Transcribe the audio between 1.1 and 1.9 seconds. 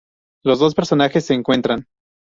se encuentran.